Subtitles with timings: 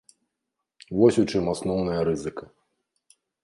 [1.01, 2.45] Вось у чым асноўная рызыка.